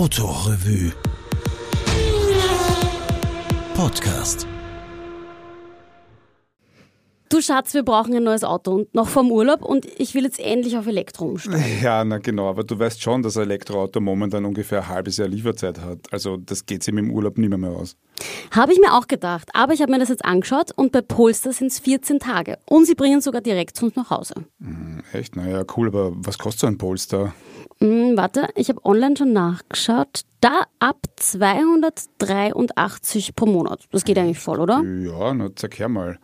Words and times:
Autorevue 0.00 0.94
Podcast. 3.74 4.46
Du 7.30 7.40
Schatz, 7.40 7.74
wir 7.74 7.84
brauchen 7.84 8.12
ein 8.12 8.24
neues 8.24 8.42
Auto 8.42 8.72
und 8.72 8.92
noch 8.92 9.06
vom 9.06 9.30
Urlaub 9.30 9.62
und 9.62 9.86
ich 10.00 10.16
will 10.16 10.24
jetzt 10.24 10.40
endlich 10.40 10.76
auf 10.76 10.88
Elektro 10.88 11.26
umsteigen. 11.26 11.62
Ja, 11.80 12.04
na 12.04 12.18
genau, 12.18 12.48
aber 12.48 12.64
du 12.64 12.76
weißt 12.76 13.00
schon, 13.00 13.22
dass 13.22 13.36
ein 13.36 13.44
Elektroauto 13.44 14.00
momentan 14.00 14.44
ungefähr 14.44 14.82
ein 14.82 14.88
halbes 14.88 15.16
Jahr 15.16 15.28
Lieferzeit 15.28 15.80
hat. 15.80 16.00
Also 16.10 16.38
das 16.38 16.66
geht 16.66 16.82
sich 16.82 16.92
im 16.92 17.12
Urlaub 17.12 17.38
nicht 17.38 17.48
mehr, 17.48 17.56
mehr 17.56 17.70
aus. 17.70 17.94
Habe 18.50 18.72
ich 18.72 18.80
mir 18.80 18.94
auch 18.94 19.06
gedacht, 19.06 19.48
aber 19.54 19.72
ich 19.72 19.80
habe 19.80 19.92
mir 19.92 20.00
das 20.00 20.08
jetzt 20.08 20.24
angeschaut 20.24 20.72
und 20.74 20.90
bei 20.90 21.02
Polestar 21.02 21.52
sind 21.52 21.68
es 21.68 21.78
14 21.78 22.18
Tage 22.18 22.58
und 22.68 22.86
sie 22.86 22.96
bringen 22.96 23.20
sogar 23.20 23.42
direkt 23.42 23.76
zu 23.76 23.84
uns 23.84 23.94
nach 23.94 24.10
Hause. 24.10 24.34
Hm, 24.60 25.04
echt? 25.12 25.36
Naja, 25.36 25.62
cool, 25.76 25.86
aber 25.86 26.10
was 26.16 26.36
kostet 26.36 26.62
so 26.62 26.66
ein 26.66 26.78
Polestar? 26.78 27.32
Hm, 27.78 28.16
warte, 28.16 28.48
ich 28.56 28.70
habe 28.70 28.84
online 28.84 29.16
schon 29.16 29.32
nachgeschaut. 29.32 30.22
Da 30.40 30.64
ab 30.80 30.98
283 31.14 33.36
pro 33.36 33.46
Monat. 33.46 33.86
Das 33.92 34.04
geht 34.04 34.18
eigentlich 34.18 34.40
voll, 34.40 34.58
oder? 34.58 34.82
Ja, 34.82 35.32
na 35.32 35.50
zeig 35.54 35.78
her 35.78 35.88
mal. 35.88 36.18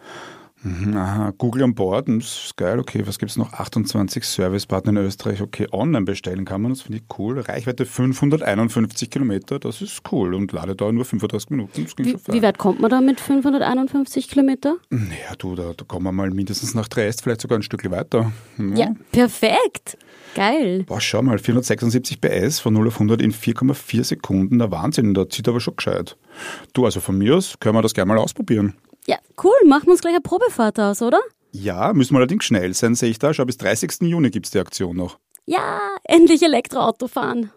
Mhm, 0.66 0.96
aha, 0.96 1.32
Google 1.38 1.62
an 1.62 1.74
Bord, 1.76 2.08
das 2.08 2.46
ist 2.46 2.56
geil, 2.56 2.80
okay, 2.80 3.02
was 3.06 3.20
gibt 3.20 3.30
es 3.30 3.36
noch? 3.36 3.52
28 3.52 4.24
Servicepartner 4.24 4.90
in 4.90 5.06
Österreich, 5.06 5.40
okay, 5.40 5.68
online 5.70 6.04
bestellen 6.04 6.44
kann 6.44 6.60
man, 6.60 6.72
das 6.72 6.82
finde 6.82 6.98
ich 6.98 7.18
cool. 7.18 7.38
Reichweite 7.38 7.86
551 7.86 9.08
Kilometer, 9.08 9.60
das 9.60 9.80
ist 9.80 10.02
cool 10.10 10.34
und 10.34 10.50
Ladedauer 10.50 10.92
nur 10.92 11.04
35 11.04 11.50
Minuten. 11.50 11.86
Wie, 11.98 12.16
wie, 12.26 12.42
weit 12.42 12.58
kommt 12.58 12.80
man 12.80 12.90
da 12.90 13.00
mit 13.00 13.20
551 13.20 14.28
Kilometer? 14.28 14.76
Naja, 14.90 15.36
du, 15.38 15.54
da, 15.54 15.72
da 15.76 15.84
kommen 15.84 16.04
wir 16.04 16.12
mal 16.12 16.30
mindestens 16.30 16.74
nach 16.74 16.88
Triest, 16.88 17.22
vielleicht 17.22 17.42
sogar 17.42 17.58
ein 17.58 17.62
Stück 17.62 17.88
weiter. 17.88 18.32
Ja, 18.58 18.74
ja 18.74 18.94
perfekt. 19.12 19.96
Geil. 20.34 20.82
Boah, 20.82 21.00
schau 21.00 21.22
mal, 21.22 21.38
476 21.38 22.20
PS 22.20 22.58
von 22.58 22.74
0 22.74 22.88
auf 22.88 22.95
100 22.95 23.23
in 23.23 23.32
4,4 23.32 24.02
Sekunden, 24.02 24.58
der 24.58 24.73
Wahnsinn, 24.73 25.14
da 25.14 25.28
zieht 25.28 25.48
aber 25.48 25.60
schon 25.60 25.76
gescheit. 25.76 26.16
Du, 26.73 26.84
also 26.84 26.98
von 26.98 27.16
mir 27.16 27.36
aus 27.36 27.54
können 27.60 27.76
wir 27.76 27.82
das 27.82 27.95
gerne 27.95 28.12
mal 28.12 28.18
ausprobieren. 28.18 28.74
Ja, 29.07 29.18
cool. 29.43 29.54
Machen 29.66 29.87
wir 29.87 29.93
uns 29.93 30.01
gleich 30.01 30.15
eine 30.15 30.21
Probefahrt 30.21 30.80
aus, 30.80 31.01
oder? 31.01 31.21
Ja, 31.52 31.93
müssen 31.93 32.15
wir 32.15 32.18
allerdings 32.18 32.45
schnell 32.45 32.74
sein, 32.74 32.95
sehe 32.95 33.10
ich 33.10 33.18
da. 33.18 33.32
Schau, 33.32 33.45
bis 33.45 33.57
30. 33.57 34.02
Juni 34.02 34.30
gibt 34.30 34.46
es 34.46 34.52
die 34.52 34.59
Aktion 34.59 34.96
noch. 34.96 35.18
Ja, 35.46 35.80
endlich 36.04 36.43
Elektroauto 36.43 37.07
fahren. 37.07 37.52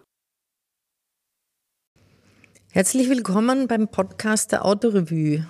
Herzlich 2.70 3.08
willkommen 3.08 3.66
beim 3.66 3.88
Podcast 3.88 4.52
der 4.52 4.64
Autorevue. 4.64 5.44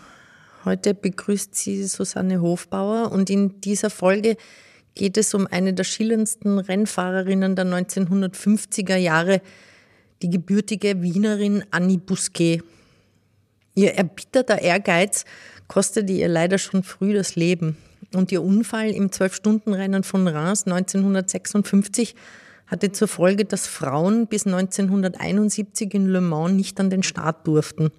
Heute 0.65 0.95
begrüßt 0.95 1.55
Sie 1.55 1.85
Susanne 1.85 2.41
Hofbauer 2.41 3.13
und 3.13 3.29
in 3.29 3.61
dieser 3.61 3.91
Folge 3.91 4.39
geht 4.95 5.19
es 5.19 5.35
um 5.35 5.47
eine 5.47 5.75
der 5.75 5.85
schillerndsten 5.85 6.59
Rennfahrerinnen 6.59 7.57
der 7.57 7.67
1950er 7.67 8.97
Jahre, 8.97 9.43
die 10.23 10.31
gebürtige 10.31 11.03
Wienerin 11.03 11.63
Annie 11.71 11.99
Bousquet. 11.99 12.63
Ihr 13.75 13.95
erbitterter 13.95 14.61
Ehrgeiz 14.61 15.25
kostete 15.71 16.13
ihr 16.13 16.27
leider 16.27 16.59
schon 16.59 16.83
früh 16.83 17.15
das 17.15 17.37
Leben. 17.37 17.77
Und 18.13 18.33
ihr 18.33 18.43
Unfall 18.43 18.91
im 18.91 19.13
Zwölf-Stunden-Rennen 19.13 20.03
von 20.03 20.27
Reims 20.27 20.67
1956 20.67 22.17
hatte 22.67 22.91
zur 22.91 23.07
Folge, 23.07 23.45
dass 23.45 23.69
Frauen 23.69 24.27
bis 24.27 24.47
1971 24.47 25.95
in 25.95 26.07
Le 26.07 26.21
Mans 26.21 26.55
nicht 26.55 26.81
an 26.81 26.91
den 26.91 27.05
Start 27.05 27.47
durften. 27.47 27.93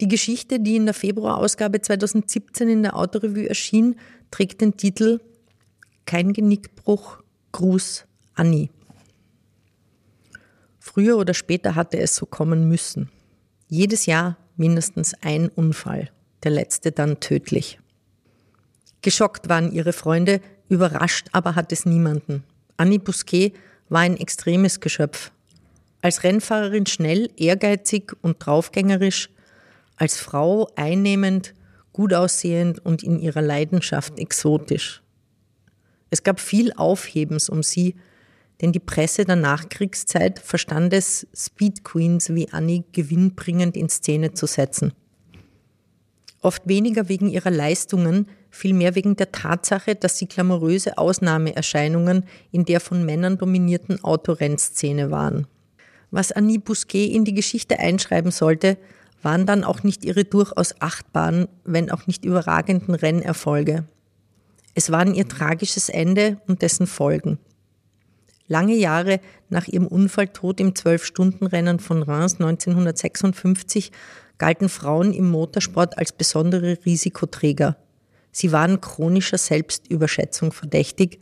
Die 0.00 0.08
Geschichte, 0.08 0.60
die 0.60 0.76
in 0.76 0.86
der 0.86 0.94
Februarausgabe 0.94 1.82
2017 1.82 2.70
in 2.70 2.82
der 2.82 2.96
Autorevue 2.96 3.46
erschien, 3.46 3.96
trägt 4.30 4.62
den 4.62 4.78
Titel 4.78 5.20
Kein 6.06 6.32
Genickbruch, 6.32 7.18
Gruß, 7.52 8.06
Annie. 8.34 8.70
Früher 10.80 11.18
oder 11.18 11.34
später 11.34 11.74
hatte 11.74 11.98
es 11.98 12.16
so 12.16 12.24
kommen 12.24 12.66
müssen. 12.66 13.10
Jedes 13.68 14.06
Jahr 14.06 14.38
mindestens 14.56 15.14
ein 15.20 15.48
Unfall, 15.48 16.10
der 16.44 16.52
letzte 16.52 16.92
dann 16.92 17.20
tödlich. 17.20 17.78
Geschockt 19.02 19.48
waren 19.48 19.72
ihre 19.72 19.92
Freunde, 19.92 20.40
überrascht 20.68 21.28
aber 21.32 21.54
hat 21.54 21.72
es 21.72 21.84
niemanden. 21.84 22.44
Annie 22.76 22.98
Bousquet 22.98 23.52
war 23.88 24.00
ein 24.00 24.16
extremes 24.16 24.80
Geschöpf. 24.80 25.30
Als 26.00 26.22
Rennfahrerin 26.22 26.86
schnell, 26.86 27.30
ehrgeizig 27.36 28.12
und 28.22 28.36
draufgängerisch, 28.44 29.30
als 29.96 30.18
Frau 30.18 30.68
einnehmend, 30.76 31.54
gut 31.92 32.12
aussehend 32.12 32.84
und 32.84 33.02
in 33.02 33.20
ihrer 33.20 33.42
Leidenschaft 33.42 34.18
exotisch. 34.18 35.02
Es 36.10 36.22
gab 36.22 36.40
viel 36.40 36.72
Aufhebens 36.72 37.48
um 37.48 37.62
sie, 37.62 37.94
denn 38.60 38.72
die 38.72 38.80
Presse 38.80 39.24
der 39.24 39.36
Nachkriegszeit 39.36 40.38
verstand 40.38 40.92
es, 40.92 41.26
Speed 41.34 41.84
Queens 41.84 42.34
wie 42.34 42.48
Annie 42.50 42.84
gewinnbringend 42.92 43.76
in 43.76 43.88
Szene 43.88 44.32
zu 44.32 44.46
setzen. 44.46 44.92
Oft 46.44 46.68
weniger 46.68 47.08
wegen 47.08 47.30
ihrer 47.30 47.50
Leistungen, 47.50 48.28
vielmehr 48.50 48.94
wegen 48.94 49.16
der 49.16 49.32
Tatsache, 49.32 49.94
dass 49.94 50.18
sie 50.18 50.26
glamouröse 50.26 50.98
Ausnahmeerscheinungen 50.98 52.26
in 52.52 52.66
der 52.66 52.80
von 52.80 53.02
Männern 53.06 53.38
dominierten 53.38 54.04
Autorennszene 54.04 55.10
waren. 55.10 55.46
Was 56.10 56.32
Annie 56.32 56.58
Bousquet 56.58 57.06
in 57.06 57.24
die 57.24 57.32
Geschichte 57.32 57.78
einschreiben 57.78 58.30
sollte, 58.30 58.76
waren 59.22 59.46
dann 59.46 59.64
auch 59.64 59.84
nicht 59.84 60.04
ihre 60.04 60.24
durchaus 60.24 60.78
achtbaren, 60.82 61.48
wenn 61.64 61.90
auch 61.90 62.06
nicht 62.06 62.26
überragenden 62.26 62.94
Rennerfolge. 62.94 63.84
Es 64.74 64.92
waren 64.92 65.14
ihr 65.14 65.26
tragisches 65.26 65.88
Ende 65.88 66.36
und 66.46 66.60
dessen 66.60 66.86
Folgen. 66.86 67.38
Lange 68.48 68.74
Jahre 68.74 69.20
nach 69.48 69.66
ihrem 69.66 69.86
Unfalltod 69.86 70.60
im 70.60 70.74
Zwölf-Stunden-Rennen 70.74 71.78
von 71.78 72.02
Reims 72.02 72.34
1956 72.34 73.90
galten 74.38 74.68
Frauen 74.68 75.12
im 75.12 75.30
Motorsport 75.30 75.98
als 75.98 76.12
besondere 76.12 76.78
Risikoträger. 76.84 77.76
Sie 78.32 78.52
waren 78.52 78.80
chronischer 78.80 79.38
Selbstüberschätzung 79.38 80.52
verdächtig 80.52 81.20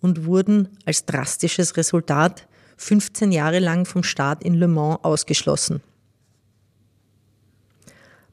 und 0.00 0.26
wurden 0.26 0.68
als 0.84 1.06
drastisches 1.06 1.76
Resultat 1.76 2.48
15 2.76 3.32
Jahre 3.32 3.58
lang 3.58 3.84
vom 3.84 4.02
Start 4.02 4.44
in 4.44 4.54
Le 4.54 4.68
Mans 4.68 4.98
ausgeschlossen. 5.02 5.82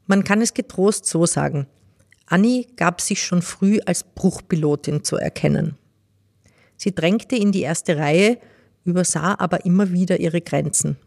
Man 0.08 0.24
kann 0.24 0.42
es 0.42 0.54
getrost 0.54 1.06
so 1.06 1.26
sagen. 1.26 1.68
Annie 2.28 2.68
gab 2.76 3.02
sich 3.02 3.24
schon 3.24 3.42
früh 3.42 3.80
als 3.86 4.04
Bruchpilotin 4.04 5.04
zu 5.04 5.18
erkennen. 5.18 5.78
Sie 6.78 6.94
drängte 6.94 7.36
in 7.36 7.52
die 7.52 7.62
erste 7.62 7.98
Reihe, 7.98 8.38
übersah 8.84 9.36
aber 9.40 9.66
immer 9.66 9.92
wieder 9.92 10.20
ihre 10.20 10.42
Grenzen. 10.42 10.98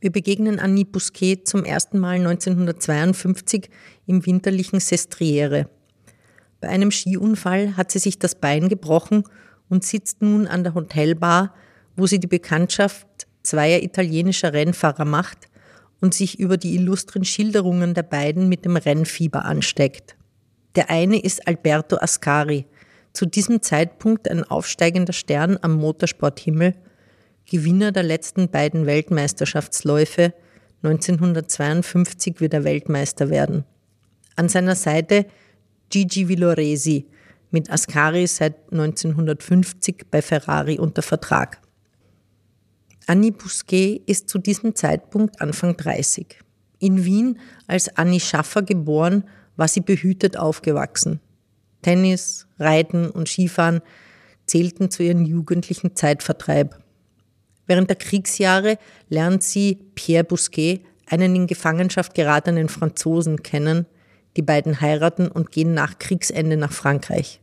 Wir 0.00 0.12
begegnen 0.12 0.60
Annie 0.60 0.84
Bousquet 0.84 1.44
zum 1.44 1.64
ersten 1.64 1.98
Mal 1.98 2.18
1952 2.18 3.68
im 4.06 4.24
winterlichen 4.24 4.78
Sestriere. 4.78 5.68
Bei 6.60 6.68
einem 6.68 6.92
Skiunfall 6.92 7.76
hat 7.76 7.90
sie 7.90 7.98
sich 7.98 8.16
das 8.16 8.36
Bein 8.36 8.68
gebrochen 8.68 9.24
und 9.68 9.84
sitzt 9.84 10.22
nun 10.22 10.46
an 10.46 10.62
der 10.62 10.74
Hotelbar, 10.74 11.52
wo 11.96 12.06
sie 12.06 12.20
die 12.20 12.28
Bekanntschaft 12.28 13.08
zweier 13.42 13.82
italienischer 13.82 14.52
Rennfahrer 14.52 15.04
macht 15.04 15.48
und 16.00 16.14
sich 16.14 16.38
über 16.38 16.58
die 16.58 16.76
illustren 16.76 17.24
Schilderungen 17.24 17.94
der 17.94 18.04
beiden 18.04 18.48
mit 18.48 18.64
dem 18.64 18.76
Rennfieber 18.76 19.44
ansteckt. 19.44 20.16
Der 20.76 20.90
eine 20.90 21.18
ist 21.18 21.48
Alberto 21.48 21.96
Ascari, 21.96 22.66
zu 23.12 23.26
diesem 23.26 23.62
Zeitpunkt 23.62 24.30
ein 24.30 24.44
aufsteigender 24.44 25.12
Stern 25.12 25.58
am 25.60 25.74
Motorsporthimmel, 25.74 26.74
Gewinner 27.50 27.92
der 27.92 28.02
letzten 28.02 28.50
beiden 28.50 28.84
Weltmeisterschaftsläufe, 28.84 30.34
1952 30.82 32.40
wird 32.40 32.52
er 32.52 32.64
Weltmeister 32.64 33.30
werden. 33.30 33.64
An 34.36 34.50
seiner 34.50 34.74
Seite 34.74 35.26
Gigi 35.88 36.28
Villoresi, 36.28 37.06
mit 37.50 37.70
Ascari 37.70 38.26
seit 38.26 38.70
1950 38.70 40.04
bei 40.10 40.20
Ferrari 40.20 40.78
unter 40.78 41.00
Vertrag. 41.00 41.62
Annie 43.06 43.32
Bousquet 43.32 44.02
ist 44.04 44.28
zu 44.28 44.38
diesem 44.38 44.74
Zeitpunkt 44.74 45.40
Anfang 45.40 45.74
30. 45.74 46.38
In 46.78 47.06
Wien 47.06 47.38
als 47.66 47.96
Annie 47.96 48.20
Schaffer 48.20 48.60
geboren, 48.60 49.24
war 49.56 49.68
sie 49.68 49.80
behütet 49.80 50.36
aufgewachsen. 50.36 51.20
Tennis, 51.80 52.46
Reiten 52.58 53.08
und 53.08 53.26
Skifahren 53.26 53.80
zählten 54.44 54.90
zu 54.90 55.02
ihrem 55.02 55.24
jugendlichen 55.24 55.96
Zeitvertreib. 55.96 56.78
Während 57.68 57.90
der 57.90 57.96
Kriegsjahre 57.96 58.78
lernt 59.08 59.44
sie 59.44 59.78
Pierre 59.94 60.24
Bousquet, 60.24 60.80
einen 61.06 61.36
in 61.36 61.46
Gefangenschaft 61.46 62.14
geratenen 62.14 62.68
Franzosen, 62.68 63.42
kennen. 63.42 63.86
Die 64.36 64.42
beiden 64.42 64.80
heiraten 64.80 65.28
und 65.28 65.52
gehen 65.52 65.74
nach 65.74 65.98
Kriegsende 65.98 66.56
nach 66.56 66.72
Frankreich. 66.72 67.40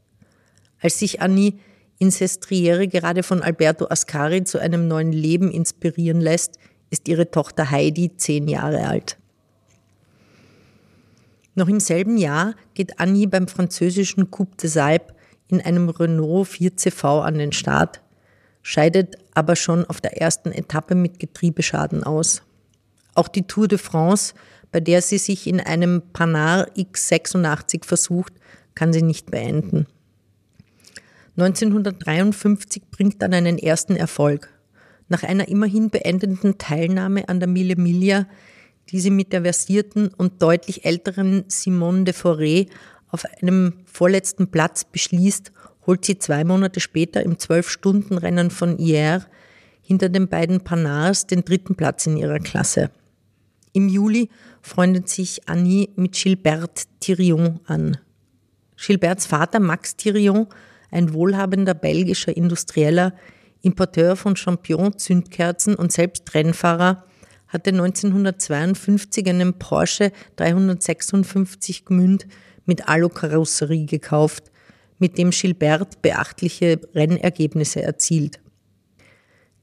Als 0.82 1.00
sich 1.00 1.22
Annie 1.22 1.54
in 2.00 2.12
Sestriere 2.12 2.88
gerade 2.88 3.24
von 3.24 3.42
Alberto 3.42 3.88
Ascari 3.88 4.44
zu 4.44 4.60
einem 4.60 4.88
neuen 4.88 5.12
Leben 5.12 5.52
inspirieren 5.52 6.22
lässt, 6.22 6.60
ist 6.90 7.08
ihre 7.08 7.32
Tochter 7.32 7.72
Heidi 7.72 8.18
zehn 8.18 8.48
Jahre 8.48 8.88
alt. 8.88 9.18
Noch 11.54 11.70
im 11.70 11.80
selben 11.80 12.18
Jahr 12.18 12.56
geht 12.74 13.00
Annie 13.00 13.28
beim 13.28 13.48
französischen 13.48 14.30
Coupe 14.32 14.58
de 14.58 14.70
Salpe 14.70 15.14
in 15.48 15.62
einem 15.62 15.90
Renault 15.90 16.48
4CV 16.50 17.22
an 17.22 17.38
den 17.38 17.52
Start, 17.52 18.02
scheidet 18.62 19.18
aber 19.36 19.56
schon 19.56 19.86
auf 19.86 20.02
der 20.02 20.20
ersten 20.20 20.52
Etappe 20.52 20.96
mit 20.96 21.20
Getriebeschaden 21.20 22.04
aus. 22.04 22.42
Auch 23.14 23.28
die 23.28 23.46
Tour 23.46 23.68
de 23.68 23.78
France, 23.78 24.34
bei 24.72 24.80
der 24.80 25.02
sie 25.02 25.20
sich 25.20 25.46
in 25.46 25.60
einem 25.60 26.02
Panard 26.14 26.76
X86 26.76 27.86
versucht, 27.86 28.34
kann 28.74 28.92
sie 28.92 29.04
nicht 29.04 29.30
beenden. 29.30 29.86
1953 31.38 32.84
bringt 32.90 33.22
dann 33.22 33.34
einen 33.34 33.58
ersten 33.58 33.96
Erfolg. 33.96 34.50
Nach 35.08 35.24
einer 35.24 35.48
immerhin 35.48 35.90
beendeten 35.90 36.58
Teilnahme 36.58 37.30
an 37.30 37.40
der 37.40 37.50
Mille 37.50 37.76
Miglia, 37.76 38.26
die 38.90 39.00
sie 39.00 39.10
mit 39.10 39.34
der 39.34 39.42
versierten 39.42 40.08
und 40.08 40.42
deutlich 40.42 40.86
älteren 40.86 41.44
Simone 41.48 42.06
de 42.06 42.14
Forêt 42.14 42.70
auf 43.10 43.26
einem 43.42 43.74
vorletzten 43.86 44.50
Platz 44.50 44.84
beschließt, 44.86 45.52
holt 45.86 46.06
sie 46.06 46.18
zwei 46.18 46.44
Monate 46.44 46.80
später 46.80 47.24
im 47.24 47.40
Zwölf-Stunden-Rennen 47.40 48.50
von 48.52 48.78
Hier 48.78 49.26
hinter 49.82 50.10
den 50.10 50.28
beiden 50.28 50.62
Panards 50.62 51.28
den 51.28 51.46
dritten 51.46 51.76
Platz 51.76 52.08
in 52.08 52.18
ihrer 52.18 52.40
Klasse. 52.40 52.90
Im 53.74 53.90
Juli 53.90 54.30
freundet 54.62 55.10
sich 55.10 55.48
Annie 55.48 55.90
mit 55.96 56.14
Gilbert 56.14 56.84
Thirion 57.00 57.60
an. 57.66 57.98
Gilberts 58.78 59.26
Vater 59.26 59.60
Max 59.60 59.96
Thirion 59.96 60.48
ein 60.92 61.14
wohlhabender 61.14 61.74
belgischer 61.74 62.36
Industrieller, 62.36 63.14
Importeur 63.62 64.16
von 64.16 64.36
Champion-Zündkerzen 64.36 65.76
und 65.76 65.92
selbst 65.92 66.34
Rennfahrer, 66.34 67.04
hatte 67.48 67.72
1952 67.72 69.28
einen 69.28 69.60
Porsche 69.60 70.12
356 70.38 71.86
Gmünd 71.86 72.28
mit 72.66 72.88
Alukarosserie 72.88 73.86
gekauft, 73.86 74.52
mit 75.00 75.18
dem 75.18 75.32
Gilbert 75.32 76.02
beachtliche 76.02 76.80
Rennergebnisse 76.94 77.82
erzielt. 77.82 78.40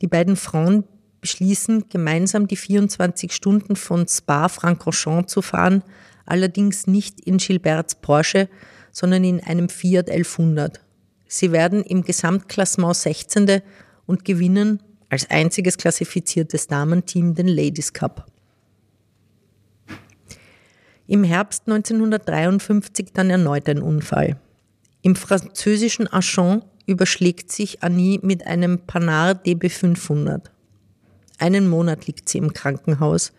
Die 0.00 0.06
beiden 0.08 0.36
Frauen 0.36 0.84
beschließen, 1.20 1.88
gemeinsam 1.88 2.48
die 2.48 2.56
24 2.56 3.32
Stunden 3.32 3.76
von 3.76 4.06
Spa-Francorchamps 4.06 5.32
zu 5.32 5.40
fahren, 5.40 5.82
allerdings 6.26 6.86
nicht 6.86 7.20
in 7.20 7.38
Gilberts 7.38 7.94
Porsche, 7.94 8.48
sondern 8.90 9.24
in 9.24 9.40
einem 9.40 9.68
Fiat 9.68 10.10
1100. 10.10 10.80
Sie 11.28 11.52
werden 11.52 11.82
im 11.82 12.02
Gesamtklassement 12.02 12.94
16. 12.94 13.62
und 14.06 14.24
gewinnen 14.24 14.82
als 15.08 15.30
einziges 15.30 15.78
klassifiziertes 15.78 16.66
Damenteam 16.66 17.34
den 17.34 17.48
Ladies 17.48 17.92
Cup. 17.92 18.26
Im 21.06 21.24
Herbst 21.24 21.62
1953 21.66 23.12
dann 23.12 23.30
erneut 23.30 23.68
ein 23.68 23.82
Unfall. 23.82 24.38
Im 25.02 25.16
französischen 25.16 26.12
Achon 26.12 26.64
überschlägt 26.86 27.52
sich 27.52 27.82
Annie 27.82 28.20
mit 28.22 28.46
einem 28.46 28.78
Panard 28.86 29.44
DB500. 29.46 30.46
Einen 31.38 31.68
Monat 31.68 32.06
liegt 32.06 32.28
sie 32.28 32.38
im 32.38 32.52
Krankenhaus. 32.52 33.32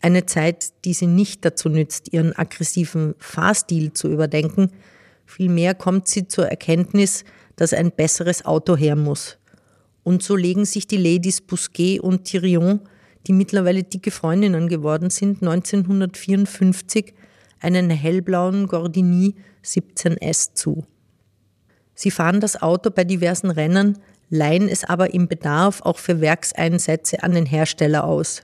Eine 0.00 0.26
Zeit, 0.26 0.72
die 0.84 0.94
sie 0.94 1.06
nicht 1.06 1.44
dazu 1.44 1.68
nützt, 1.68 2.12
ihren 2.12 2.36
aggressiven 2.36 3.14
Fahrstil 3.18 3.92
zu 3.92 4.08
überdenken, 4.08 4.70
Vielmehr 5.26 5.74
kommt 5.74 6.06
sie 6.08 6.28
zur 6.28 6.46
Erkenntnis, 6.46 7.24
dass 7.56 7.72
ein 7.72 7.90
besseres 7.90 8.44
Auto 8.44 8.76
her 8.76 8.96
muss. 8.96 9.38
Und 10.04 10.22
so 10.22 10.36
legen 10.36 10.64
sich 10.64 10.86
die 10.86 10.96
Ladies 10.96 11.40
Bousquet 11.40 12.00
und 12.00 12.24
Thirion, 12.24 12.80
die 13.26 13.32
mittlerweile 13.32 13.82
dicke 13.82 14.12
Freundinnen 14.12 14.68
geworden 14.68 15.10
sind, 15.10 15.42
1954 15.42 17.12
einen 17.60 17.90
hellblauen 17.90 18.68
Gordini 18.68 19.34
17S 19.64 20.54
zu. 20.54 20.84
Sie 21.96 22.10
fahren 22.12 22.40
das 22.40 22.60
Auto 22.60 22.90
bei 22.90 23.04
diversen 23.04 23.50
Rennen, 23.50 23.98
leihen 24.28 24.68
es 24.68 24.84
aber 24.84 25.14
im 25.14 25.28
Bedarf 25.28 25.80
auch 25.80 25.98
für 25.98 26.20
Werkseinsätze 26.20 27.22
an 27.22 27.32
den 27.32 27.46
Hersteller 27.46 28.04
aus. 28.04 28.42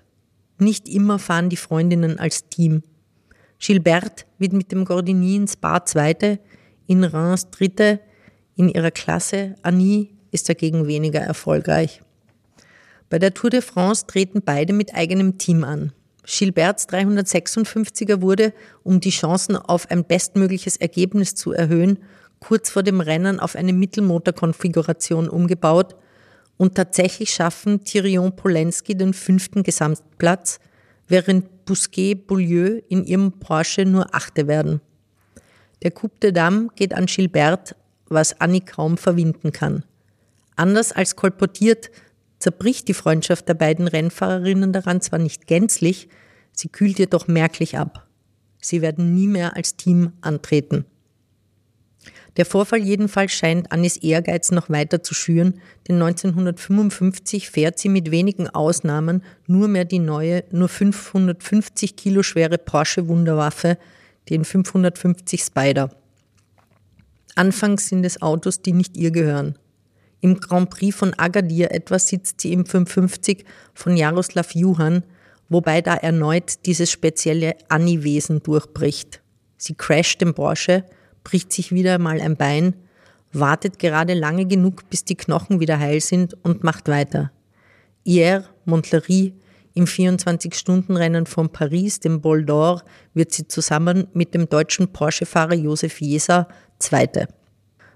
Nicht 0.58 0.88
immer 0.88 1.18
fahren 1.18 1.50
die 1.50 1.56
Freundinnen 1.56 2.18
als 2.18 2.48
Team. 2.48 2.82
Gilbert 3.58 4.26
wird 4.38 4.54
mit 4.54 4.72
dem 4.72 4.84
Gordini 4.84 5.36
ins 5.36 5.56
Bar 5.56 5.84
Zweite, 5.84 6.38
in 6.86 7.04
Reims 7.04 7.50
Dritte 7.50 8.00
in 8.56 8.68
ihrer 8.68 8.90
Klasse. 8.90 9.54
Annie 9.62 10.08
ist 10.30 10.48
dagegen 10.48 10.86
weniger 10.86 11.20
erfolgreich. 11.20 12.02
Bei 13.10 13.18
der 13.18 13.34
Tour 13.34 13.50
de 13.50 13.60
France 13.60 14.06
treten 14.06 14.40
beide 14.42 14.72
mit 14.72 14.94
eigenem 14.94 15.36
Team 15.36 15.62
an. 15.62 15.92
Gilberts 16.24 16.88
356er 16.88 18.22
wurde, 18.22 18.54
um 18.82 19.00
die 19.00 19.10
Chancen 19.10 19.56
auf 19.56 19.90
ein 19.90 20.04
bestmögliches 20.04 20.76
Ergebnis 20.76 21.34
zu 21.34 21.52
erhöhen, 21.52 21.98
kurz 22.42 22.70
vor 22.70 22.82
dem 22.82 23.00
Rennen 23.00 23.38
auf 23.38 23.54
eine 23.54 23.72
Mittelmotorkonfiguration 23.72 25.28
umgebaut 25.28 25.94
und 26.56 26.74
tatsächlich 26.74 27.32
schaffen 27.32 27.84
Thirion 27.84 28.34
Polenski 28.34 28.96
den 28.96 29.14
fünften 29.14 29.62
Gesamtplatz, 29.62 30.58
während 31.06 31.64
Bousquet 31.64 32.16
Boulieu 32.16 32.80
in 32.88 33.04
ihrem 33.04 33.38
Porsche 33.38 33.84
nur 33.84 34.12
Achte 34.12 34.48
werden. 34.48 34.80
Der 35.82 35.92
Coup 35.92 36.10
de 36.20 36.32
Dame 36.32 36.68
geht 36.74 36.94
an 36.94 37.06
Gilbert, 37.06 37.76
was 38.08 38.40
Annie 38.40 38.60
kaum 38.60 38.96
verwinden 38.96 39.52
kann. 39.52 39.84
Anders 40.56 40.90
als 40.90 41.14
kolportiert, 41.14 41.90
zerbricht 42.40 42.88
die 42.88 42.94
Freundschaft 42.94 43.48
der 43.48 43.54
beiden 43.54 43.86
Rennfahrerinnen 43.86 44.72
daran 44.72 45.00
zwar 45.00 45.20
nicht 45.20 45.46
gänzlich, 45.46 46.08
sie 46.52 46.68
kühlt 46.68 46.98
jedoch 46.98 47.28
merklich 47.28 47.78
ab. 47.78 48.08
Sie 48.60 48.82
werden 48.82 49.14
nie 49.14 49.28
mehr 49.28 49.54
als 49.56 49.76
Team 49.76 50.12
antreten. 50.22 50.86
Der 52.36 52.46
Vorfall 52.46 52.80
jedenfalls 52.80 53.32
scheint 53.32 53.70
Annis 53.72 53.98
Ehrgeiz 53.98 54.50
noch 54.50 54.70
weiter 54.70 55.02
zu 55.02 55.14
schüren, 55.14 55.60
denn 55.86 55.96
1955 55.96 57.50
fährt 57.50 57.78
sie 57.78 57.90
mit 57.90 58.10
wenigen 58.10 58.48
Ausnahmen 58.48 59.22
nur 59.46 59.68
mehr 59.68 59.84
die 59.84 59.98
neue, 59.98 60.44
nur 60.50 60.68
550 60.68 61.96
Kilo 61.96 62.22
schwere 62.22 62.56
Porsche 62.56 63.06
Wunderwaffe, 63.08 63.76
den 64.30 64.44
550 64.44 65.42
Spider. 65.42 65.90
Anfangs 67.34 67.88
sind 67.88 68.04
es 68.04 68.22
Autos, 68.22 68.62
die 68.62 68.72
nicht 68.72 68.96
ihr 68.96 69.10
gehören. 69.10 69.58
Im 70.20 70.38
Grand 70.38 70.70
Prix 70.70 70.94
von 70.94 71.14
Agadir 71.14 71.72
etwa 71.72 71.98
sitzt 71.98 72.40
sie 72.40 72.52
im 72.52 72.64
550 72.64 73.44
von 73.74 73.96
Jaroslav 73.96 74.54
Juhan, 74.54 75.02
wobei 75.48 75.82
da 75.82 75.96
erneut 75.96 76.64
dieses 76.64 76.90
spezielle 76.90 77.56
Anni-Wesen 77.68 78.42
durchbricht. 78.42 79.20
Sie 79.56 79.74
crasht 79.74 80.20
den 80.20 80.34
Porsche, 80.34 80.84
bricht 81.24 81.52
sich 81.52 81.72
wieder 81.72 81.98
mal 81.98 82.20
ein 82.20 82.36
Bein, 82.36 82.74
wartet 83.32 83.78
gerade 83.78 84.14
lange 84.14 84.46
genug, 84.46 84.88
bis 84.90 85.04
die 85.04 85.16
Knochen 85.16 85.60
wieder 85.60 85.78
heil 85.78 86.00
sind 86.00 86.36
und 86.44 86.64
macht 86.64 86.88
weiter. 86.88 87.32
Hier, 88.04 88.44
Montlery, 88.64 89.34
im 89.74 89.86
24-Stunden-Rennen 89.86 91.26
von 91.26 91.50
Paris, 91.50 92.00
dem 92.00 92.20
Bol 92.20 92.44
d'Or, 92.44 92.82
wird 93.14 93.32
sie 93.32 93.48
zusammen 93.48 94.06
mit 94.12 94.34
dem 94.34 94.48
deutschen 94.48 94.92
Porsche-Fahrer 94.92 95.54
Josef 95.54 96.00
Jeser 96.00 96.48
Zweite. 96.78 97.28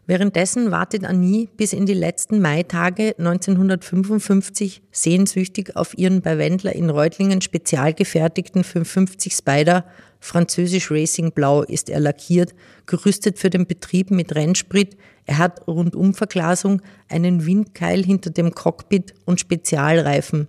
Währenddessen 0.09 0.71
wartet 0.71 1.05
Annie 1.05 1.49
bis 1.57 1.73
in 1.73 1.85
die 1.85 1.93
letzten 1.93 2.41
Maitage 2.41 3.17
1955 3.19 4.83
sehnsüchtig 4.93 5.75
auf 5.75 5.99
ihren 5.99 6.23
bei 6.23 6.39
Wendler 6.39 6.77
in 6.77 6.91
Reutlingen 6.91 7.41
spezial 7.41 7.93
gefertigten 7.93 8.63
550 8.63 9.33
Spider. 9.33 9.85
Französisch 10.21 10.93
Racing 10.93 11.33
Blau 11.33 11.63
ist 11.63 11.91
er 11.91 11.99
lackiert, 11.99 12.55
gerüstet 12.87 13.41
für 13.41 13.51
den 13.51 13.67
Betrieb 13.67 14.13
mit 14.13 14.33
Rennsprit. 14.37 14.97
Er 15.25 15.39
hat 15.39 15.67
Rundumverglasung, 15.67 16.83
einen 17.09 17.45
Windkeil 17.45 18.05
hinter 18.05 18.31
dem 18.31 18.55
Cockpit 18.55 19.13
und 19.25 19.41
Spezialreifen. 19.41 20.47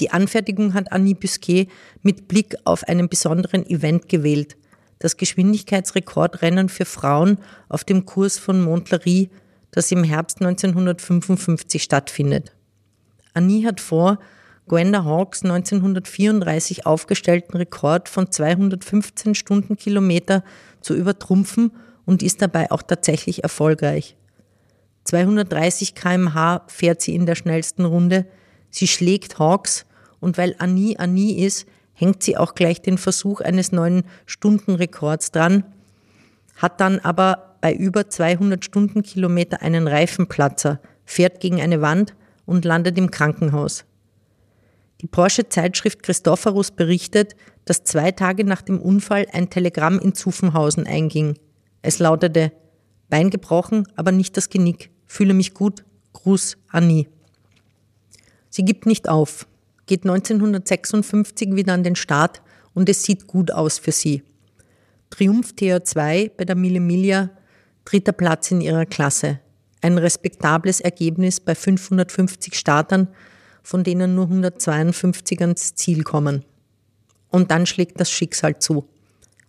Die 0.00 0.10
Anfertigung 0.10 0.72
hat 0.72 0.90
Annie 0.90 1.14
Busquet 1.14 1.68
mit 2.02 2.28
Blick 2.28 2.56
auf 2.64 2.84
einen 2.84 3.10
besonderen 3.10 3.66
Event 3.66 4.08
gewählt. 4.08 4.56
Das 4.98 5.16
Geschwindigkeitsrekordrennen 5.16 6.68
für 6.68 6.84
Frauen 6.84 7.38
auf 7.68 7.84
dem 7.84 8.04
Kurs 8.04 8.38
von 8.38 8.60
Montlery, 8.60 9.30
das 9.70 9.92
im 9.92 10.04
Herbst 10.04 10.40
1955 10.40 11.82
stattfindet. 11.82 12.52
Annie 13.34 13.66
hat 13.66 13.80
vor, 13.80 14.18
Gwenda 14.66 15.04
Hawks 15.04 15.44
1934 15.44 16.86
aufgestellten 16.86 17.56
Rekord 17.56 18.08
von 18.08 18.30
215 18.30 19.34
Stundenkilometer 19.34 20.44
zu 20.80 20.94
übertrumpfen 20.94 21.72
und 22.04 22.22
ist 22.22 22.42
dabei 22.42 22.70
auch 22.70 22.82
tatsächlich 22.82 23.42
erfolgreich. 23.42 24.16
230 25.04 25.94
kmh 25.94 26.62
fährt 26.66 27.00
sie 27.00 27.14
in 27.14 27.24
der 27.24 27.34
schnellsten 27.34 27.86
Runde. 27.86 28.26
Sie 28.70 28.86
schlägt 28.86 29.38
Hawks 29.38 29.86
und 30.20 30.36
weil 30.36 30.54
Annie 30.58 30.98
Annie 30.98 31.44
ist, 31.44 31.66
hängt 31.98 32.22
sie 32.22 32.36
auch 32.36 32.54
gleich 32.54 32.80
den 32.80 32.96
Versuch 32.96 33.40
eines 33.40 33.72
neuen 33.72 34.04
Stundenrekords 34.24 35.32
dran, 35.32 35.64
hat 36.56 36.80
dann 36.80 37.00
aber 37.00 37.56
bei 37.60 37.74
über 37.74 38.08
200 38.08 38.64
Stundenkilometer 38.64 39.62
einen 39.62 39.88
Reifenplatzer, 39.88 40.80
fährt 41.04 41.40
gegen 41.40 41.60
eine 41.60 41.82
Wand 41.82 42.14
und 42.46 42.64
landet 42.64 42.96
im 42.98 43.10
Krankenhaus. 43.10 43.84
Die 45.00 45.08
Porsche-Zeitschrift 45.08 46.02
Christophorus 46.02 46.70
berichtet, 46.70 47.34
dass 47.64 47.84
zwei 47.84 48.12
Tage 48.12 48.44
nach 48.44 48.62
dem 48.62 48.80
Unfall 48.80 49.26
ein 49.32 49.50
Telegramm 49.50 49.98
in 49.98 50.14
Zuffenhausen 50.14 50.86
einging. 50.86 51.36
Es 51.82 51.98
lautete, 51.98 52.52
Bein 53.08 53.30
gebrochen, 53.30 53.88
aber 53.96 54.12
nicht 54.12 54.36
das 54.36 54.50
Genick. 54.50 54.90
Fühle 55.06 55.32
mich 55.32 55.54
gut. 55.54 55.84
Gruß, 56.12 56.58
Annie. 56.68 57.08
Sie 58.50 58.64
gibt 58.64 58.86
nicht 58.86 59.08
auf, 59.08 59.46
geht 59.88 60.04
1956 60.04 61.56
wieder 61.56 61.72
an 61.72 61.82
den 61.82 61.96
Start 61.96 62.42
und 62.74 62.88
es 62.88 63.02
sieht 63.02 63.26
gut 63.26 63.50
aus 63.50 63.78
für 63.78 63.90
sie. 63.90 64.22
Triumph 65.10 65.54
TH2 65.58 66.30
bei 66.36 66.44
der 66.44 66.54
Mille 66.54 66.78
Miglia, 66.78 67.30
dritter 67.84 68.12
Platz 68.12 68.52
in 68.52 68.60
ihrer 68.60 68.86
Klasse. 68.86 69.40
Ein 69.80 69.98
respektables 69.98 70.80
Ergebnis 70.80 71.40
bei 71.40 71.54
550 71.54 72.54
Startern, 72.54 73.08
von 73.62 73.82
denen 73.82 74.14
nur 74.14 74.26
152 74.26 75.40
ans 75.40 75.74
Ziel 75.74 76.04
kommen. 76.04 76.44
Und 77.30 77.50
dann 77.50 77.66
schlägt 77.66 78.00
das 78.00 78.10
Schicksal 78.10 78.58
zu. 78.58 78.88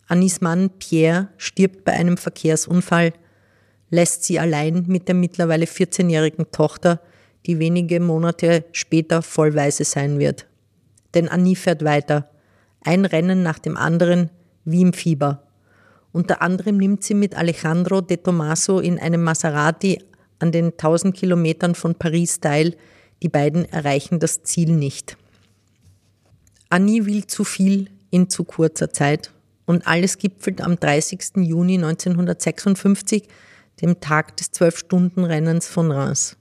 Annis 0.08 0.42
Mann 0.42 0.72
Pierre 0.80 1.30
stirbt 1.38 1.84
bei 1.84 1.94
einem 1.94 2.18
Verkehrsunfall, 2.18 3.14
lässt 3.90 4.24
sie 4.24 4.40
allein 4.40 4.86
mit 4.88 5.08
der 5.08 5.16
mittlerweile 5.16 5.66
14-jährigen 5.66 6.52
Tochter, 6.52 7.02
die 7.46 7.60
wenige 7.60 8.00
Monate 8.00 8.66
später 8.72 9.22
vollweise 9.22 9.84
sein 9.84 10.20
wird. 10.20 10.48
Denn 11.14 11.30
Annie 11.30 11.56
fährt 11.56 11.84
weiter. 11.84 12.30
Ein 12.82 13.06
Rennen 13.06 13.44
nach 13.44 13.60
dem 13.60 13.78
anderen, 13.78 14.30
wie 14.66 14.82
im 14.82 14.94
Fieber. 14.94 15.44
Unter 16.12 16.42
anderem 16.42 16.78
nimmt 16.78 17.04
sie 17.04 17.14
mit 17.14 17.36
Alejandro 17.36 18.02
de 18.02 18.18
Tomaso 18.18 18.80
in 18.80 19.00
einem 19.00 19.24
Maserati 19.24 20.04
an 20.40 20.52
den 20.52 20.72
1000 20.72 21.16
Kilometern 21.16 21.76
von 21.76 21.96
Paris 21.96 22.40
teil. 22.40 22.76
Die 23.22 23.30
beiden 23.30 23.66
erreichen 23.66 24.20
das 24.20 24.44
Ziel 24.44 24.72
nicht. 24.72 25.18
Annie 26.70 27.06
will 27.06 27.26
zu 27.28 27.44
viel 27.44 27.90
in 28.12 28.30
zu 28.30 28.44
kurzer 28.44 28.92
Zeit 28.92 29.32
und 29.66 29.86
alles 29.86 30.18
gipfelt 30.18 30.62
am 30.62 30.80
30. 30.80 31.38
Juni 31.38 31.76
1956, 31.76 33.28
dem 33.82 34.00
Tag 34.00 34.36
des 34.38 34.52
Zwölf-Stunden-Rennens 34.52 35.68
von 35.68 35.92
Reims. 35.92 36.39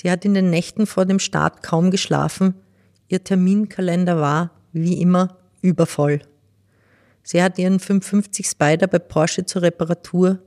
Sie 0.00 0.12
hat 0.12 0.24
in 0.24 0.32
den 0.32 0.48
Nächten 0.48 0.86
vor 0.86 1.06
dem 1.06 1.18
Start 1.18 1.64
kaum 1.64 1.90
geschlafen. 1.90 2.54
Ihr 3.08 3.24
Terminkalender 3.24 4.20
war, 4.20 4.52
wie 4.72 5.02
immer, 5.02 5.38
übervoll. 5.60 6.20
Sie 7.24 7.42
hat 7.42 7.58
ihren 7.58 7.80
550 7.80 8.46
Spider 8.46 8.86
bei 8.86 9.00
Porsche 9.00 9.44
zur 9.44 9.62
Reparatur. 9.62 10.38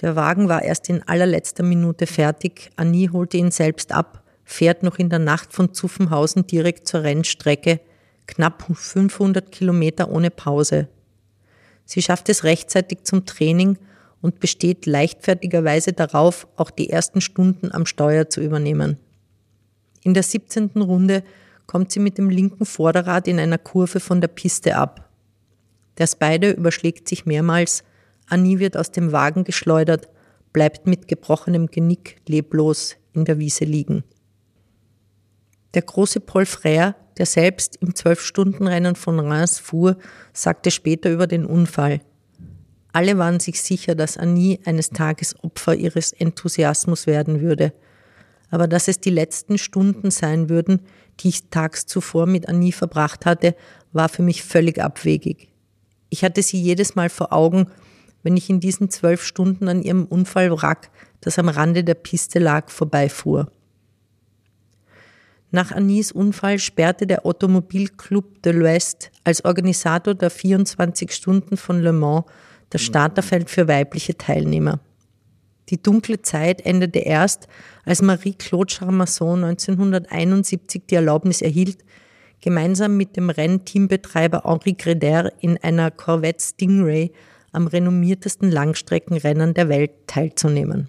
Der 0.00 0.16
Wagen 0.16 0.48
war 0.48 0.62
erst 0.62 0.88
in 0.88 1.06
allerletzter 1.06 1.62
Minute 1.62 2.06
fertig. 2.06 2.70
Annie 2.76 3.12
holte 3.12 3.36
ihn 3.36 3.50
selbst 3.50 3.92
ab, 3.92 4.24
fährt 4.44 4.82
noch 4.82 4.98
in 4.98 5.10
der 5.10 5.18
Nacht 5.18 5.52
von 5.52 5.74
Zuffenhausen 5.74 6.46
direkt 6.46 6.88
zur 6.88 7.02
Rennstrecke, 7.02 7.80
knapp 8.26 8.64
500 8.72 9.52
Kilometer 9.52 10.10
ohne 10.10 10.30
Pause. 10.30 10.88
Sie 11.84 12.00
schafft 12.00 12.30
es 12.30 12.44
rechtzeitig 12.44 13.00
zum 13.02 13.26
Training 13.26 13.76
und 14.20 14.40
besteht 14.40 14.86
leichtfertigerweise 14.86 15.92
darauf, 15.92 16.46
auch 16.56 16.70
die 16.70 16.90
ersten 16.90 17.20
Stunden 17.20 17.72
am 17.72 17.86
Steuer 17.86 18.28
zu 18.28 18.40
übernehmen. 18.40 18.98
In 20.02 20.14
der 20.14 20.22
17. 20.22 20.70
Runde 20.76 21.22
kommt 21.66 21.92
sie 21.92 22.00
mit 22.00 22.18
dem 22.18 22.30
linken 22.30 22.64
Vorderrad 22.64 23.28
in 23.28 23.38
einer 23.38 23.58
Kurve 23.58 24.00
von 24.00 24.20
der 24.20 24.28
Piste 24.28 24.76
ab. 24.76 25.08
Der 25.98 26.06
Spider 26.06 26.56
überschlägt 26.56 27.08
sich 27.08 27.26
mehrmals, 27.26 27.84
Annie 28.26 28.58
wird 28.58 28.76
aus 28.76 28.90
dem 28.90 29.12
Wagen 29.12 29.44
geschleudert, 29.44 30.08
bleibt 30.52 30.86
mit 30.86 31.08
gebrochenem 31.08 31.66
Genick 31.66 32.16
leblos 32.26 32.96
in 33.12 33.24
der 33.24 33.38
Wiese 33.38 33.64
liegen. 33.64 34.04
Der 35.74 35.82
große 35.82 36.20
Paul 36.20 36.44
Frère, 36.44 36.94
der 37.18 37.26
selbst 37.26 37.76
im 37.76 37.94
Zwölf-Stunden-Rennen 37.94 38.96
von 38.96 39.20
Reims 39.20 39.58
fuhr, 39.58 39.96
sagte 40.32 40.70
später 40.70 41.10
über 41.10 41.26
den 41.26 41.44
Unfall, 41.44 42.00
alle 42.92 43.18
waren 43.18 43.40
sich 43.40 43.62
sicher, 43.62 43.94
dass 43.94 44.16
Annie 44.16 44.58
eines 44.64 44.90
Tages 44.90 45.34
Opfer 45.42 45.74
ihres 45.74 46.12
Enthusiasmus 46.12 47.06
werden 47.06 47.40
würde. 47.40 47.72
Aber 48.50 48.66
dass 48.66 48.88
es 48.88 49.00
die 49.00 49.10
letzten 49.10 49.58
Stunden 49.58 50.10
sein 50.10 50.48
würden, 50.48 50.80
die 51.20 51.28
ich 51.28 51.50
tags 51.50 51.86
zuvor 51.86 52.26
mit 52.26 52.48
Annie 52.48 52.72
verbracht 52.72 53.26
hatte, 53.26 53.54
war 53.92 54.08
für 54.08 54.22
mich 54.22 54.42
völlig 54.42 54.80
abwegig. 54.80 55.48
Ich 56.08 56.24
hatte 56.24 56.42
sie 56.42 56.60
jedes 56.60 56.96
Mal 56.96 57.08
vor 57.08 57.32
Augen, 57.32 57.70
wenn 58.22 58.36
ich 58.36 58.50
in 58.50 58.60
diesen 58.60 58.90
zwölf 58.90 59.24
Stunden 59.24 59.68
an 59.68 59.82
ihrem 59.82 60.04
Unfallwrack, 60.04 60.90
das 61.20 61.38
am 61.38 61.48
Rande 61.48 61.84
der 61.84 61.94
Piste 61.94 62.38
lag, 62.38 62.70
vorbeifuhr. 62.70 63.50
Nach 65.52 65.72
Anis 65.72 66.12
Unfall 66.12 66.58
sperrte 66.58 67.06
der 67.06 67.26
Automobilclub 67.26 68.42
de 68.42 68.52
l'Ouest 68.52 69.10
als 69.24 69.44
Organisator 69.44 70.14
der 70.14 70.30
24 70.30 71.12
Stunden 71.12 71.56
von 71.56 71.80
Le 71.80 71.92
Mans 71.92 72.24
das 72.70 72.82
Starterfeld 72.82 73.50
für 73.50 73.68
weibliche 73.68 74.16
Teilnehmer. 74.16 74.80
Die 75.68 75.80
dunkle 75.80 76.22
Zeit 76.22 76.64
endete 76.66 77.00
erst, 77.00 77.46
als 77.84 78.02
Marie-Claude 78.02 78.72
Charmasson 78.72 79.44
1971 79.44 80.82
die 80.90 80.96
Erlaubnis 80.96 81.42
erhielt, 81.42 81.84
gemeinsam 82.40 82.96
mit 82.96 83.16
dem 83.16 83.30
Rennteambetreiber 83.30 84.42
Henri 84.44 84.72
Greder 84.72 85.32
in 85.40 85.58
einer 85.58 85.90
Corvette 85.90 86.42
Stingray 86.42 87.12
am 87.52 87.66
renommiertesten 87.66 88.50
Langstreckenrennen 88.50 89.54
der 89.54 89.68
Welt 89.68 89.92
teilzunehmen. 90.06 90.88